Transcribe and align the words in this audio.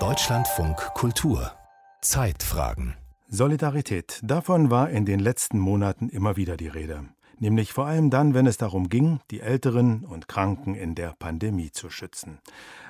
Deutschlandfunk 0.00 0.76
Kultur 0.94 1.52
Zeitfragen 2.00 2.96
Solidarität, 3.28 4.18
davon 4.24 4.68
war 4.68 4.90
in 4.90 5.06
den 5.06 5.20
letzten 5.20 5.60
Monaten 5.60 6.08
immer 6.08 6.36
wieder 6.36 6.56
die 6.56 6.66
Rede. 6.66 7.04
Nämlich 7.38 7.72
vor 7.72 7.86
allem 7.86 8.10
dann, 8.10 8.34
wenn 8.34 8.48
es 8.48 8.56
darum 8.56 8.88
ging, 8.88 9.20
die 9.30 9.38
Älteren 9.38 10.04
und 10.04 10.26
Kranken 10.26 10.74
in 10.74 10.96
der 10.96 11.14
Pandemie 11.16 11.70
zu 11.70 11.88
schützen. 11.88 12.40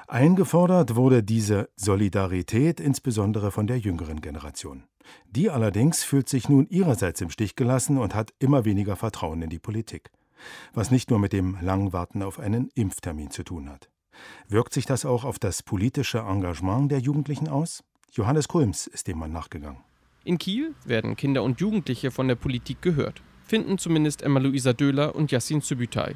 Eingefordert 0.09 0.97
wurde 0.97 1.23
diese 1.23 1.69
Solidarität 1.77 2.81
insbesondere 2.81 3.51
von 3.51 3.67
der 3.67 3.79
jüngeren 3.79 4.23
Generation. 4.23 4.85
Die 5.27 5.51
allerdings 5.51 6.03
fühlt 6.03 6.31
sich 6.31 6.49
nun 6.49 6.67
ihrerseits 6.69 7.21
im 7.21 7.29
Stich 7.29 7.57
gelassen 7.57 7.99
und 7.99 8.15
hat 8.15 8.33
immer 8.39 8.65
weniger 8.65 8.97
Vertrauen 8.97 9.43
in 9.43 9.51
die 9.51 9.59
Politik. 9.59 10.11
Was 10.73 10.91
nicht 10.91 11.11
nur 11.11 11.19
mit 11.19 11.35
dem 11.35 11.59
langen 11.61 11.93
Warten 11.93 12.23
auf 12.23 12.39
einen 12.39 12.71
Impftermin 12.75 13.31
zu 13.31 13.43
tun 13.43 13.69
hat. 13.69 13.91
Wirkt 14.49 14.73
sich 14.73 14.87
das 14.87 15.05
auch 15.05 15.25
auf 15.25 15.39
das 15.39 15.63
politische 15.63 16.19
Engagement 16.19 16.91
der 16.91 17.01
Jugendlichen 17.01 17.49
aus? 17.49 17.83
Johannes 18.13 18.49
Kulms 18.49 18.87
ist 18.87 19.09
dem 19.09 19.19
Mann 19.19 19.33
nachgegangen. 19.33 19.83
In 20.25 20.39
Kiel 20.39 20.75
werden 20.85 21.17
Kinder 21.17 21.43
und 21.43 21.61
Jugendliche 21.61 22.11
von 22.11 22.29
der 22.29 22.37
Politik 22.37 22.81
gehört, 22.81 23.23
finden 23.45 23.77
zumindest 23.77 24.23
Emma-Luisa 24.23 24.73
Döhler 24.73 25.15
und 25.15 25.31
Yassin 25.33 25.61
Sübütay. 25.61 26.15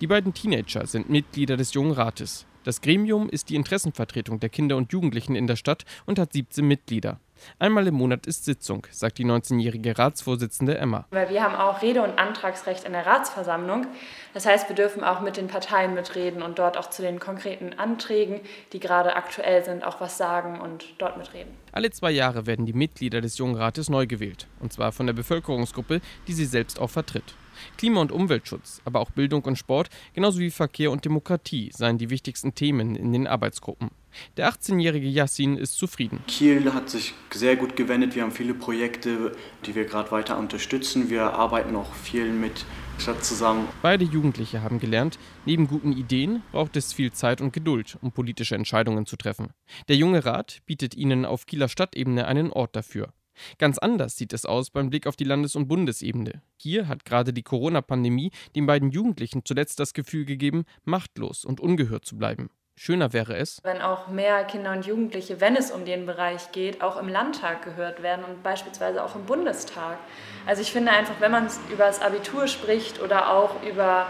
Die 0.00 0.06
beiden 0.06 0.32
Teenager 0.32 0.86
sind 0.86 1.10
Mitglieder 1.10 1.56
des 1.56 1.74
Jungen 1.74 1.92
Rates. 1.92 2.46
Das 2.64 2.80
Gremium 2.80 3.28
ist 3.28 3.48
die 3.48 3.56
Interessenvertretung 3.56 4.40
der 4.40 4.50
Kinder 4.50 4.76
und 4.76 4.92
Jugendlichen 4.92 5.34
in 5.34 5.46
der 5.46 5.56
Stadt 5.56 5.84
und 6.06 6.18
hat 6.18 6.32
17 6.32 6.66
Mitglieder. 6.66 7.20
Einmal 7.58 7.86
im 7.86 7.94
Monat 7.94 8.26
ist 8.26 8.44
Sitzung, 8.44 8.86
sagt 8.90 9.18
die 9.18 9.24
19-jährige 9.24 9.98
Ratsvorsitzende 9.98 10.78
Emma. 10.78 11.06
Weil 11.10 11.30
wir 11.30 11.42
haben 11.42 11.54
auch 11.54 11.82
Rede- 11.82 12.02
und 12.02 12.18
Antragsrecht 12.18 12.84
in 12.84 12.92
der 12.92 13.06
Ratsversammlung. 13.06 13.86
Das 14.34 14.46
heißt, 14.46 14.68
wir 14.68 14.76
dürfen 14.76 15.04
auch 15.04 15.20
mit 15.20 15.36
den 15.36 15.48
Parteien 15.48 15.94
mitreden 15.94 16.42
und 16.42 16.58
dort 16.58 16.76
auch 16.76 16.90
zu 16.90 17.02
den 17.02 17.18
konkreten 17.18 17.72
Anträgen, 17.74 18.40
die 18.72 18.80
gerade 18.80 19.16
aktuell 19.16 19.64
sind, 19.64 19.84
auch 19.84 20.00
was 20.00 20.16
sagen 20.16 20.60
und 20.60 20.84
dort 20.98 21.16
mitreden. 21.18 21.50
Alle 21.72 21.90
zwei 21.90 22.10
Jahre 22.10 22.46
werden 22.46 22.66
die 22.66 22.72
Mitglieder 22.72 23.20
des 23.20 23.38
Jungen 23.38 23.56
Rates 23.56 23.88
neu 23.88 24.06
gewählt. 24.06 24.46
Und 24.60 24.72
zwar 24.72 24.92
von 24.92 25.06
der 25.06 25.14
Bevölkerungsgruppe, 25.14 26.00
die 26.26 26.32
sie 26.32 26.46
selbst 26.46 26.80
auch 26.80 26.90
vertritt. 26.90 27.34
Klima- 27.76 28.00
und 28.00 28.12
Umweltschutz, 28.12 28.80
aber 28.84 29.00
auch 29.00 29.10
Bildung 29.10 29.42
und 29.44 29.56
Sport, 29.56 29.90
genauso 30.14 30.38
wie 30.40 30.50
Verkehr 30.50 30.90
und 30.90 31.04
Demokratie 31.04 31.70
seien 31.74 31.98
die 31.98 32.10
wichtigsten 32.10 32.54
Themen 32.54 32.96
in 32.96 33.12
den 33.12 33.26
Arbeitsgruppen. 33.26 33.90
Der 34.36 34.50
18-jährige 34.50 35.08
Yassin 35.08 35.56
ist 35.56 35.76
zufrieden. 35.76 36.20
Kiel 36.26 36.72
hat 36.72 36.90
sich 36.90 37.14
sehr 37.30 37.56
gut 37.56 37.76
gewendet. 37.76 38.14
Wir 38.14 38.22
haben 38.22 38.32
viele 38.32 38.54
Projekte, 38.54 39.32
die 39.66 39.74
wir 39.74 39.84
gerade 39.84 40.10
weiter 40.10 40.38
unterstützen. 40.38 41.10
Wir 41.10 41.32
arbeiten 41.34 41.76
auch 41.76 41.92
viel 41.94 42.32
mit 42.32 42.64
Stadt 42.98 43.24
zusammen. 43.24 43.66
Beide 43.80 44.04
Jugendliche 44.04 44.62
haben 44.62 44.78
gelernt, 44.78 45.18
neben 45.46 45.66
guten 45.66 45.92
Ideen 45.92 46.42
braucht 46.52 46.76
es 46.76 46.92
viel 46.92 47.12
Zeit 47.12 47.40
und 47.40 47.52
Geduld, 47.52 47.96
um 48.02 48.12
politische 48.12 48.54
Entscheidungen 48.54 49.06
zu 49.06 49.16
treffen. 49.16 49.54
Der 49.88 49.96
junge 49.96 50.24
Rat 50.24 50.58
bietet 50.66 50.94
ihnen 50.94 51.24
auf 51.24 51.46
Kieler 51.46 51.68
Stadtebene 51.68 52.26
einen 52.26 52.50
Ort 52.52 52.76
dafür. 52.76 53.12
Ganz 53.58 53.78
anders 53.78 54.16
sieht 54.16 54.32
es 54.32 54.44
aus 54.44 54.70
beim 54.70 54.90
Blick 54.90 55.06
auf 55.06 55.16
die 55.16 55.24
Landes- 55.24 55.56
und 55.56 55.68
Bundesebene. 55.68 56.42
Hier 56.56 56.88
hat 56.88 57.04
gerade 57.04 57.32
die 57.32 57.42
Corona-Pandemie 57.42 58.32
den 58.54 58.66
beiden 58.66 58.90
Jugendlichen 58.90 59.44
zuletzt 59.44 59.80
das 59.80 59.94
Gefühl 59.94 60.24
gegeben, 60.24 60.64
machtlos 60.84 61.44
und 61.44 61.60
ungehört 61.60 62.04
zu 62.04 62.18
bleiben. 62.18 62.50
Schöner 62.82 63.12
wäre 63.12 63.36
es, 63.36 63.58
wenn 63.62 63.82
auch 63.82 64.08
mehr 64.08 64.42
Kinder 64.44 64.72
und 64.72 64.86
Jugendliche, 64.86 65.38
wenn 65.38 65.54
es 65.54 65.70
um 65.70 65.84
den 65.84 66.06
Bereich 66.06 66.50
geht, 66.50 66.80
auch 66.82 66.96
im 66.96 67.10
Landtag 67.10 67.62
gehört 67.62 68.02
werden 68.02 68.24
und 68.24 68.42
beispielsweise 68.42 69.04
auch 69.04 69.14
im 69.16 69.26
Bundestag. 69.26 69.98
Also 70.46 70.62
ich 70.62 70.72
finde 70.72 70.90
einfach, 70.90 71.12
wenn 71.20 71.30
man 71.30 71.46
über 71.70 71.84
das 71.84 72.00
Abitur 72.00 72.46
spricht 72.46 72.98
oder 73.02 73.34
auch 73.34 73.62
über 73.64 74.06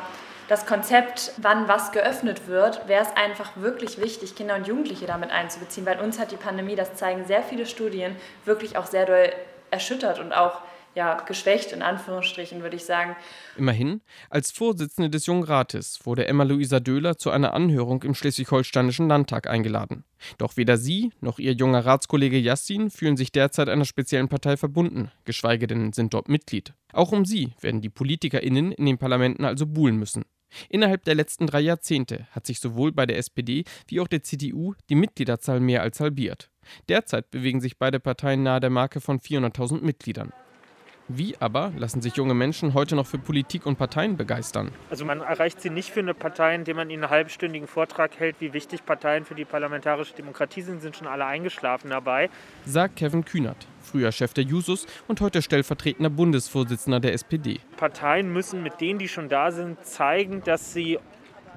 das 0.47 0.67
Konzept, 0.67 1.33
wann 1.39 1.67
was 1.67 1.91
geöffnet 1.91 2.47
wird, 2.47 2.87
wäre 2.87 3.03
es 3.03 3.17
einfach 3.17 3.57
wirklich 3.57 4.01
wichtig, 4.01 4.37
Kinder 4.37 4.55
und 4.55 4.69
Jugendliche 4.69 5.07
damit 5.07 5.33
einzubeziehen, 5.33 5.85
weil 5.85 5.99
uns 5.99 6.21
hat 6.21 6.31
die 6.31 6.37
Pandemie, 6.37 6.77
das 6.77 6.95
zeigen 6.95 7.25
sehr 7.25 7.43
viele 7.43 7.67
Studien, 7.67 8.15
wirklich 8.45 8.77
auch 8.77 8.87
sehr 8.87 9.05
doll 9.05 9.33
erschüttert 9.73 10.21
und 10.21 10.33
auch 10.33 10.61
ja, 10.95 11.15
geschwächt, 11.23 11.73
in 11.73 11.83
Anführungsstrichen, 11.83 12.63
würde 12.63 12.77
ich 12.77 12.85
sagen. 12.85 13.17
Immerhin, 13.57 14.01
als 14.29 14.51
Vorsitzende 14.51 15.11
des 15.11 15.27
Jungen 15.27 15.45
Rates 15.45 16.01
wurde 16.05 16.27
Emma-Luisa 16.27 16.81
Döhler 16.81 17.17
zu 17.17 17.31
einer 17.31 17.55
Anhörung 17.55 18.03
im 18.03 18.15
Schleswig-Holsteinischen 18.15 19.09
Landtag 19.09 19.49
eingeladen. 19.49 20.05
Doch 20.39 20.57
weder 20.57 20.77
sie 20.77 21.13
noch 21.21 21.39
ihr 21.39 21.53
junger 21.53 21.87
Ratskollege 21.87 22.39
Yassin 22.39 22.91
fühlen 22.91 23.17
sich 23.17 23.33
derzeit 23.33 23.69
einer 23.69 23.85
speziellen 23.85 24.29
Partei 24.29 24.57
verbunden, 24.57 25.11
geschweige 25.25 25.67
denn 25.67 25.93
sind 25.93 26.13
dort 26.13 26.29
Mitglied. 26.29 26.75
Auch 26.93 27.13
um 27.13 27.25
sie 27.25 27.53
werden 27.61 27.81
die 27.81 27.89
PolitikerInnen 27.89 28.73
in 28.73 28.87
den 28.87 28.99
Parlamenten 28.99 29.45
also 29.45 29.67
buhlen 29.67 29.97
müssen. 29.97 30.25
Innerhalb 30.69 31.05
der 31.05 31.15
letzten 31.15 31.47
drei 31.47 31.61
Jahrzehnte 31.61 32.27
hat 32.33 32.47
sich 32.47 32.59
sowohl 32.59 32.91
bei 32.91 33.07
der 33.07 33.19
SPD 33.19 33.65
wie 33.87 34.01
auch 34.01 34.09
der 34.09 34.25
CDU 34.25 34.75
die 34.89 34.97
Mitgliederzahl 34.97 35.61
mehr 35.61 35.83
als 35.83 36.01
halbiert. 36.01 36.51
Derzeit 36.89 37.31
bewegen 37.31 37.61
sich 37.61 37.79
beide 37.79 38.01
Parteien 38.01 38.43
nahe 38.43 38.59
der 38.59 38.71
Marke 38.71 39.01
von 39.01 39.21
400.000 39.21 39.83
Mitgliedern. 39.83 40.33
Wie 41.13 41.35
aber 41.41 41.73
lassen 41.77 42.01
sich 42.03 42.15
junge 42.15 42.35
Menschen 42.35 42.73
heute 42.73 42.95
noch 42.95 43.07
für 43.09 43.19
Politik 43.19 43.67
und 43.67 43.77
Parteien 43.77 44.17
begeistern? 44.17 44.71
Also 44.91 45.05
man 45.05 45.23
erreicht 45.23 45.61
sie 45.61 45.69
nicht 45.69 45.91
für 45.91 45.99
eine 45.99 46.15
Partei, 46.15 46.55
indem 46.55 46.77
man 46.77 46.89
ihnen 46.89 47.03
einen 47.03 47.11
halbstündigen 47.11 47.67
Vortrag 47.67 48.21
hält, 48.21 48.37
wie 48.39 48.53
wichtig 48.53 48.87
Parteien 48.87 49.25
für 49.25 49.35
die 49.35 49.45
parlamentarische 49.45 50.15
Demokratie 50.15 50.63
sind, 50.63 50.81
sind 50.81 50.95
schon 50.95 51.09
alle 51.09 51.27
eingeschlafen 51.27 51.91
dabei. 51.91 52.31
Sagt 52.65 52.95
Kevin 52.95 53.25
Kühnert, 53.25 53.67
früher 53.83 54.13
Chef 54.13 54.35
der 54.35 54.45
Jusos 54.45 54.87
und 55.09 55.21
heute 55.21 55.43
stellvertretender 55.43 56.11
Bundesvorsitzender 56.11 57.01
der 57.01 57.15
SPD. 57.15 57.59
Parteien 57.77 58.33
müssen 58.33 58.63
mit 58.63 58.81
denen, 58.81 59.01
die 59.01 59.09
schon 59.09 59.29
da 59.29 59.51
sind, 59.51 59.85
zeigen, 59.85 60.45
dass 60.45 60.73
sie 60.73 61.01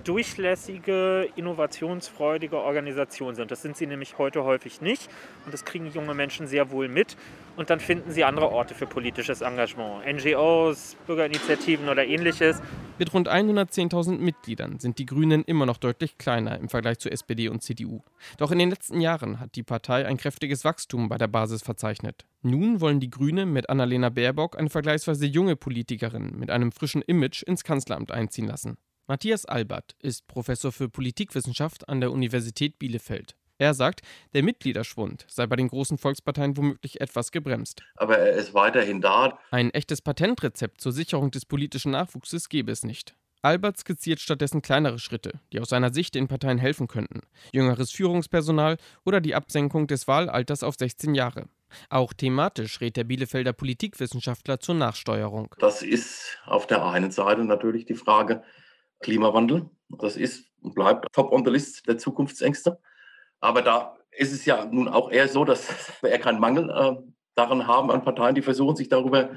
durchlässige, 0.04 1.30
innovationsfreudige 1.36 2.58
Organisation 2.58 3.36
sind. 3.36 3.52
Das 3.52 3.62
sind 3.62 3.78
sie 3.78 3.88
nämlich 3.88 4.18
heute 4.18 4.44
häufig 4.44 4.82
nicht 4.82 5.10
und 5.46 5.54
das 5.54 5.66
kriegen 5.66 5.88
junge 5.88 6.14
Menschen 6.14 6.48
sehr 6.48 6.72
wohl 6.72 6.88
mit. 6.88 7.16
Und 7.56 7.70
dann 7.70 7.80
finden 7.80 8.12
sie 8.12 8.24
andere 8.24 8.50
Orte 8.52 8.74
für 8.74 8.88
politisches 8.88 9.42
Engagement, 9.42 10.06
NGOs, 10.08 10.98
Bürgerinitiativen 11.06 11.88
oder 11.88 12.04
ähnliches. 12.04 12.62
Mit 12.98 13.14
rund 13.14 13.30
110.000 13.30 14.18
Mitgliedern 14.18 14.80
sind 14.80 14.98
die 14.98 15.06
Grünen 15.06 15.44
immer 15.44 15.68
noch 15.68 15.78
deutlich 15.78 16.18
kleiner 16.18 16.60
im 16.60 16.70
Vergleich 16.70 16.98
zu 16.98 17.12
SPD 17.12 17.50
und 17.50 17.62
CDU. 17.62 18.02
Doch 18.38 18.52
in 18.52 18.58
den 18.58 18.72
letzten 18.72 19.02
Jahren 19.02 19.40
hat 19.40 19.56
die 19.56 19.64
Partei 19.64 20.06
ein 20.08 20.18
kräftiges 20.18 20.66
Wachstum 20.66 21.10
bei 21.10 21.20
der 21.20 21.28
Basis 21.28 21.62
verzeichnet. 21.62 22.26
Nun 22.42 22.82
wollen 22.82 23.00
die 23.00 23.12
Grünen 23.12 23.54
mit 23.54 23.70
Annalena 23.70 24.10
Baerbock 24.10 24.58
eine 24.58 24.70
vergleichsweise 24.70 25.28
junge 25.28 25.56
Politikerin 25.56 26.38
mit 26.38 26.50
einem 26.50 26.72
frischen 26.72 27.04
Image 27.04 27.44
ins 27.44 27.64
Kanzleramt 27.64 28.12
einziehen 28.12 28.48
lassen. 28.48 28.78
Matthias 29.06 29.46
Albert 29.46 29.98
ist 30.00 30.28
Professor 30.28 30.72
für 30.72 30.88
Politikwissenschaft 30.88 31.90
an 31.90 32.00
der 32.00 32.12
Universität 32.12 32.80
Bielefeld. 32.80 33.36
Er 33.58 33.74
sagt, 33.74 34.02
der 34.34 34.44
Mitgliederschwund 34.44 35.26
sei 35.28 35.46
bei 35.46 35.58
den 35.58 35.68
großen 35.68 35.98
Volksparteien 35.98 36.56
womöglich 36.56 37.02
etwas 37.02 37.32
gebremst. 37.34 37.84
Aber 37.98 38.18
er 38.18 38.32
ist 38.32 38.54
weiterhin 38.54 39.02
da. 39.02 39.38
Ein 39.52 39.72
echtes 39.72 40.02
Patentrezept 40.02 40.80
zur 40.80 40.94
Sicherung 40.94 41.32
des 41.32 41.46
politischen 41.46 41.92
Nachwuchses 41.92 42.48
gäbe 42.48 42.72
es 42.72 42.84
nicht. 42.84 43.14
Albert 43.42 43.78
skizziert 43.78 44.22
stattdessen 44.22 44.62
kleinere 44.62 45.00
Schritte, 45.00 45.42
die 45.52 45.60
aus 45.60 45.68
seiner 45.68 45.94
Sicht 45.94 46.16
den 46.16 46.30
Parteien 46.30 46.58
helfen 46.58 46.88
könnten. 46.88 47.24
Jüngeres 47.52 47.92
Führungspersonal 47.92 48.78
oder 49.04 49.20
die 49.20 49.36
Absenkung 49.36 49.86
des 49.86 50.08
Wahlalters 50.08 50.64
auf 50.64 50.76
16 50.76 51.14
Jahre. 51.14 51.50
Auch 51.90 52.14
thematisch 52.14 52.80
rät 52.80 52.96
der 52.96 53.04
Bielefelder 53.04 53.52
Politikwissenschaftler 53.52 54.62
zur 54.62 54.76
Nachsteuerung. 54.76 55.54
Das 55.60 55.82
ist 55.82 56.38
auf 56.46 56.68
der 56.68 56.86
einen 56.86 57.12
Seite 57.12 57.44
natürlich 57.44 57.86
die 57.86 57.96
Frage, 57.96 58.44
Klimawandel. 59.04 59.70
Das 59.90 60.18
ist 60.18 60.50
und 60.64 60.74
bleibt 60.74 61.06
top 61.14 61.32
on 61.32 61.46
the 61.46 61.52
list 61.52 61.88
der 61.88 61.98
Zukunftsängste. 61.98 62.80
Aber 63.40 63.62
da 63.62 63.98
ist 64.12 64.34
es 64.34 64.46
ja 64.46 64.66
nun 64.66 64.88
auch 64.88 65.12
eher 65.12 65.28
so, 65.28 65.46
dass 65.46 65.68
wir 66.02 66.10
eher 66.10 66.20
keinen 66.20 66.40
Mangel 66.40 66.70
äh, 66.70 66.96
daran 67.36 67.68
haben 67.68 67.92
an 67.92 68.04
Parteien, 68.04 68.36
die 68.36 68.42
versuchen, 68.42 68.76
sich 68.76 68.90
darüber 68.90 69.32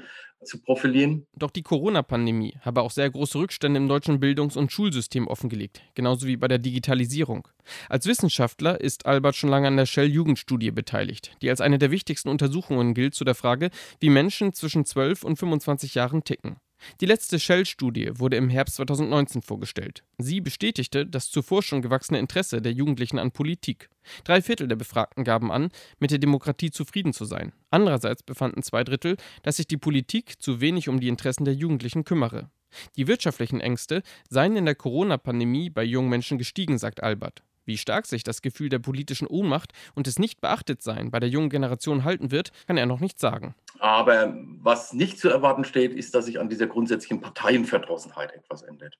zu 0.45 0.61
profilieren. 0.61 1.25
Doch 1.33 1.49
die 1.49 1.63
Corona-Pandemie 1.63 2.57
habe 2.61 2.81
auch 2.81 2.91
sehr 2.91 3.09
große 3.09 3.39
Rückstände 3.39 3.79
im 3.79 3.87
deutschen 3.87 4.19
Bildungs- 4.19 4.55
und 4.55 4.71
Schulsystem 4.71 5.27
offengelegt, 5.27 5.81
genauso 5.95 6.27
wie 6.27 6.37
bei 6.37 6.47
der 6.47 6.59
Digitalisierung. 6.59 7.47
Als 7.89 8.05
Wissenschaftler 8.05 8.79
ist 8.79 9.07
Albert 9.07 9.35
schon 9.35 9.49
lange 9.49 9.67
an 9.67 9.77
der 9.77 9.87
Shell-Jugendstudie 9.87 10.71
beteiligt, 10.71 11.35
die 11.41 11.49
als 11.49 11.59
eine 11.59 11.79
der 11.79 11.89
wichtigsten 11.89 12.29
Untersuchungen 12.29 12.93
gilt 12.93 13.15
zu 13.15 13.25
der 13.25 13.35
Frage, 13.35 13.71
wie 13.99 14.09
Menschen 14.09 14.53
zwischen 14.53 14.85
12 14.85 15.23
und 15.23 15.37
25 15.37 15.95
Jahren 15.95 16.23
ticken. 16.23 16.57
Die 17.01 17.05
letzte 17.05 17.39
Shell-Studie 17.39 18.11
wurde 18.13 18.37
im 18.37 18.49
Herbst 18.49 18.75
2019 18.75 19.41
vorgestellt. 19.41 20.03
Sie 20.17 20.41
bestätigte 20.41 21.05
das 21.05 21.29
zuvor 21.29 21.63
schon 21.63 21.81
gewachsene 21.81 22.19
Interesse 22.19 22.61
der 22.61 22.73
Jugendlichen 22.73 23.19
an 23.19 23.31
Politik. 23.31 23.89
Drei 24.23 24.41
Viertel 24.41 24.67
der 24.67 24.75
Befragten 24.75 25.23
gaben 25.23 25.51
an, 25.51 25.69
mit 25.99 26.11
der 26.11 26.19
Demokratie 26.19 26.71
zufrieden 26.71 27.13
zu 27.13 27.25
sein. 27.25 27.53
Andererseits 27.69 28.23
befanden 28.23 28.63
zwei 28.63 28.83
Drittel, 28.83 29.17
dass 29.43 29.57
sich 29.57 29.67
die 29.67 29.77
Politik 29.77 30.41
zu 30.41 30.61
wenig 30.61 30.89
um 30.89 30.99
die 30.99 31.09
Interessen 31.09 31.45
der 31.45 31.55
Jugendlichen 31.55 32.03
kümmere. 32.03 32.49
Die 32.95 33.07
wirtschaftlichen 33.07 33.61
Ängste 33.61 34.03
seien 34.29 34.55
in 34.55 34.65
der 34.65 34.75
Corona-Pandemie 34.75 35.69
bei 35.69 35.83
jungen 35.83 36.09
Menschen 36.09 36.37
gestiegen, 36.37 36.77
sagt 36.77 37.01
Albert. 37.01 37.43
Wie 37.67 37.77
stark 37.77 38.05
sich 38.05 38.23
das 38.23 38.41
Gefühl 38.41 38.69
der 38.69 38.79
politischen 38.79 39.27
Ohnmacht 39.27 39.73
und 39.93 40.07
des 40.07 40.19
Nicht-Beachtetsein 40.19 41.11
bei 41.11 41.19
der 41.19 41.29
jungen 41.29 41.49
Generation 41.49 42.05
halten 42.05 42.31
wird, 42.31 42.51
kann 42.65 42.77
er 42.77 42.85
noch 42.85 43.01
nicht 43.01 43.19
sagen. 43.19 43.55
Aber 43.79 44.33
was 44.61 44.93
nicht 44.93 45.19
zu 45.19 45.29
erwarten 45.29 45.63
steht, 45.63 45.93
ist, 45.93 46.15
dass 46.15 46.25
sich 46.25 46.39
an 46.39 46.49
dieser 46.49 46.67
grundsätzlichen 46.67 47.21
Parteienverdrossenheit 47.21 48.33
etwas 48.33 48.61
ändert. 48.61 48.97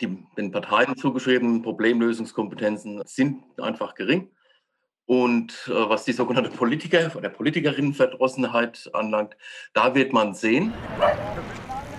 Die 0.00 0.24
den 0.36 0.52
Parteien 0.52 0.96
zugeschriebenen 0.96 1.62
Problemlösungskompetenzen 1.62 3.02
sind 3.04 3.42
einfach 3.60 3.94
gering. 3.94 4.30
Und 5.06 5.52
äh, 5.68 5.88
was 5.88 6.04
die 6.04 6.12
sogenannte 6.12 6.50
Politiker- 6.50 7.16
oder 7.16 7.30
Politikerinnenverdrossenheit 7.30 8.90
anlangt, 8.92 9.36
da 9.72 9.94
wird 9.94 10.12
man 10.12 10.34
sehen. 10.34 10.72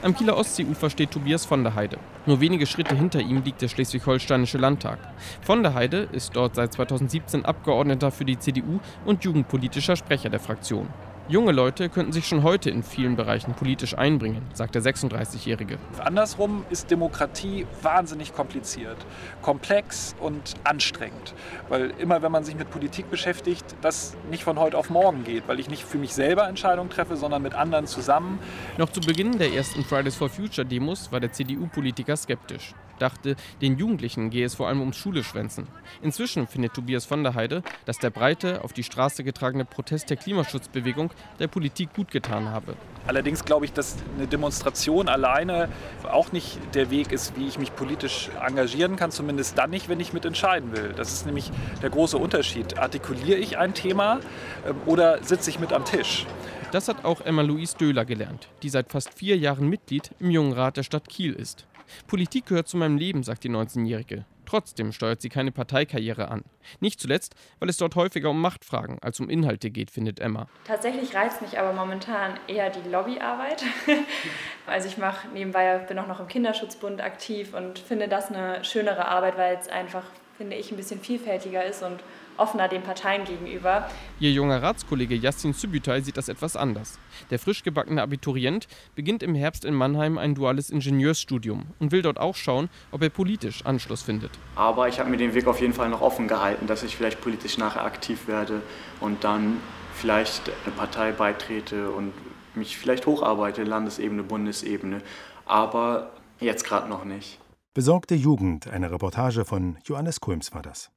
Am 0.04 0.16
Kieler 0.16 0.38
Ostseeufer 0.38 0.90
steht 0.90 1.12
Tobias 1.12 1.46
von 1.46 1.64
der 1.64 1.76
Heide. 1.76 1.98
Nur 2.26 2.40
wenige 2.40 2.68
Schritte 2.68 2.96
hinter 2.96 3.20
ihm 3.20 3.42
liegt 3.44 3.62
der 3.62 3.68
Schleswig-Holsteinische 3.68 4.60
Landtag. 4.60 5.00
Von 5.42 5.64
der 5.64 5.74
Heide 5.74 6.08
ist 6.12 6.36
dort 6.36 6.56
seit 6.56 6.72
2017 6.72 7.44
Abgeordneter 7.44 8.12
für 8.12 8.26
die 8.26 8.38
CDU 8.38 8.80
und 9.06 9.26
jugendpolitischer 9.26 9.96
Sprecher 9.96 10.30
der 10.30 10.40
Fraktion. 10.40 10.88
Junge 11.30 11.52
Leute 11.52 11.90
könnten 11.90 12.12
sich 12.12 12.28
schon 12.28 12.42
heute 12.42 12.72
in 12.72 12.82
vielen 12.82 13.16
Bereichen 13.16 13.54
politisch 13.54 13.96
einbringen, 13.96 14.42
sagt 14.56 14.74
der 14.74 14.82
36-Jährige. 14.82 15.78
Andersrum 16.04 16.66
ist 16.72 16.90
Demokratie 16.90 17.68
wahnsinnig 17.84 18.34
kompliziert, 18.34 18.98
komplex 19.44 20.16
und 20.20 20.56
anstrengend. 20.64 21.36
Weil 21.68 21.94
immer, 22.00 22.24
wenn 22.24 22.32
man 22.32 22.44
sich 22.44 22.56
mit 22.56 22.72
Politik 22.72 23.12
beschäftigt, 23.12 23.64
das 23.82 24.18
nicht 24.32 24.44
von 24.44 24.58
heute 24.58 24.76
auf 24.76 24.90
morgen 24.90 25.24
geht, 25.24 25.48
weil 25.48 25.60
ich 25.60 25.70
nicht 25.70 25.84
für 25.84 26.00
mich 26.00 26.16
selber 26.16 26.50
Entscheidungen 26.50 26.90
treffe, 26.90 27.16
sondern 27.16 27.44
mit 27.44 27.54
anderen 27.54 27.86
zusammen. 27.86 28.40
Noch 28.80 28.90
zu 28.90 29.00
Beginn 29.00 29.38
der 29.38 29.54
ersten 29.54 29.84
Fridays 29.84 30.16
for 30.16 30.30
Future 30.30 30.66
Demos 30.66 31.12
war 31.12 31.20
der 31.20 31.32
CDU-Politiker 31.32 32.18
skeptisch 32.18 32.74
dachte, 33.02 33.36
den 33.62 33.78
Jugendlichen 33.78 34.30
gehe 34.30 34.46
es 34.46 34.56
vor 34.56 34.68
allem 34.68 34.80
ums 34.80 34.98
Schuleschwänzen. 34.98 35.68
Inzwischen 36.02 36.48
findet 36.48 36.74
Tobias 36.74 37.06
von 37.06 37.24
der 37.24 37.34
Heide, 37.34 37.64
dass 37.86 37.98
der 37.98 38.10
breite, 38.10 38.64
auf 38.64 38.74
die 38.74 38.84
Straße 38.84 39.24
getragene 39.24 39.66
Protest 39.66 40.10
der 40.10 40.18
Klimaschutzbewegung 40.18 41.12
der 41.40 41.48
Politik 41.48 41.94
gut 41.94 42.12
getan 42.12 42.50
habe. 42.50 42.76
Allerdings 43.08 43.44
glaube 43.44 43.66
ich, 43.66 43.74
dass 43.74 43.98
eine 44.18 44.28
Demonstration 44.28 45.08
alleine 45.08 45.70
auch 46.04 46.32
nicht 46.32 46.60
der 46.76 46.92
Weg 46.92 47.12
ist, 47.12 47.38
wie 47.38 47.48
ich 47.48 47.58
mich 47.58 47.76
politisch 47.76 48.30
engagieren 48.46 48.98
kann, 48.98 49.12
zumindest 49.12 49.58
dann 49.58 49.72
nicht, 49.72 49.90
wenn 49.90 50.00
ich 50.00 50.14
mitentscheiden 50.14 50.76
will. 50.76 50.94
Das 50.96 51.12
ist 51.12 51.26
nämlich 51.26 51.52
der 51.82 51.90
große 51.90 52.18
Unterschied. 52.18 52.78
Artikuliere 52.78 53.40
ich 53.40 53.58
ein 53.58 53.74
Thema 53.74 54.20
ähm, 54.68 54.76
oder 54.86 55.24
sitze 55.24 55.50
ich 55.50 55.60
mit 55.60 55.74
am 55.74 55.86
Tisch? 55.86 56.26
Das 56.72 56.88
hat 56.88 57.04
auch 57.04 57.22
Emma-Louise 57.22 57.76
Döhler 57.78 58.06
gelernt, 58.06 58.48
die 58.62 58.70
seit 58.70 58.92
fast 58.92 59.16
vier 59.16 59.38
Jahren 59.38 59.68
Mitglied 59.68 60.12
im 60.20 60.30
Jungen 60.30 60.54
Rat 60.54 60.78
der 60.78 60.84
Stadt 60.84 61.10
Kiel 61.10 61.34
ist. 61.34 61.66
Politik 62.08 62.46
gehört 62.46 62.68
zu 62.68 62.78
meinem 62.78 62.98
Leben, 62.98 63.24
sagt 63.24 63.44
die 63.44 63.50
19-Jährige. 63.50 64.26
Trotzdem 64.50 64.92
steuert 64.92 65.22
sie 65.22 65.30
keine 65.30 65.52
Parteikarriere 65.52 66.30
an. 66.30 66.44
Nicht 66.80 67.00
zuletzt, 67.00 67.36
weil 67.60 67.70
es 67.70 67.78
dort 67.78 67.96
häufiger 67.96 68.32
um 68.32 68.42
Machtfragen 68.42 68.98
als 69.00 69.20
um 69.20 69.30
Inhalte 69.30 69.70
geht, 69.70 69.92
findet 69.92 70.20
Emma. 70.20 70.48
Tatsächlich 70.66 71.14
reizt 71.14 71.44
mich 71.44 71.60
aber 71.60 71.72
momentan 71.72 72.40
eher 72.48 72.72
die 72.72 72.90
Lobbyarbeit. 72.90 73.64
also 74.66 74.88
ich 74.88 74.98
mache 74.98 75.28
nebenbei, 75.28 75.78
bin 75.88 76.00
auch 76.00 76.08
noch 76.08 76.20
im 76.20 76.28
Kinderschutzbund 76.28 77.00
aktiv 77.00 77.54
und 77.54 77.78
finde 77.78 78.08
das 78.08 78.32
eine 78.32 78.64
schönere 78.66 79.08
Arbeit, 79.08 79.38
weil 79.38 79.56
es 79.56 79.68
einfach, 79.68 80.06
finde 80.36 80.56
ich, 80.56 80.72
ein 80.72 80.78
bisschen 80.78 81.00
vielfältiger 81.00 81.64
ist 81.64 81.84
und 81.84 82.00
offener 82.40 82.68
den 82.68 82.84
Parteien 82.84 83.26
gegenüber. 83.26 83.90
Ihr 84.20 84.32
junger 84.32 84.62
Ratskollege 84.62 85.16
Yassin 85.16 85.54
Sübütay 85.54 86.02
sieht 86.02 86.18
das 86.18 86.30
etwas 86.30 86.56
anders. 86.56 87.00
Der 87.30 87.40
frisch 87.40 87.64
gebackene 87.64 88.02
Abiturient 88.02 88.68
beginnt 88.96 89.24
im 89.24 89.36
Herbst 89.36 89.66
in 89.66 89.74
Mannheim 89.74 90.18
ein 90.18 90.36
duales 90.36 90.70
Ingenieursstudium 90.70 91.68
und 91.80 91.92
will 91.92 92.02
dort 92.02 92.20
auch 92.20 92.36
schauen, 92.36 92.70
ob 92.92 93.02
er 93.02 93.10
politisch 93.10 93.66
Anschluss 93.66 94.02
findet. 94.02 94.32
Aber 94.56 94.88
ich 94.88 95.00
habe 95.00 95.10
mir 95.10 95.18
den 95.18 95.34
Weg 95.34 95.48
auf 95.48 95.62
jeden 95.62 95.74
Fall 95.74 95.90
noch 95.90 96.02
offen 96.02 96.28
gehalten, 96.28 96.68
dass 96.68 96.84
ich 96.84 96.96
vielleicht 96.96 97.22
politisch 97.22 97.58
nachher 97.58 97.84
aktiv 97.84 98.28
werde 98.28 98.62
und 99.00 99.24
dann 99.24 99.58
vielleicht 99.94 100.50
eine 100.66 100.74
Partei 100.76 101.12
beitrete 101.12 101.92
und 101.92 102.14
mich 102.56 102.78
vielleicht 102.78 103.06
hocharbeite, 103.06 103.64
Landesebene, 103.64 104.24
Bundesebene. 104.24 105.02
Aber 105.46 106.12
jetzt 106.40 106.64
gerade 106.64 106.90
noch 106.90 107.04
nicht. 107.04 107.40
Besorgte 107.74 108.16
Jugend, 108.16 108.68
eine 108.68 108.92
Reportage 108.92 109.46
von 109.46 109.78
Johannes 109.86 110.20
Kulms 110.20 110.54
war 110.54 110.62
das. 110.62 110.92